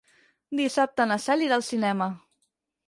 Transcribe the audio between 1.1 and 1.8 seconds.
na Cel irà al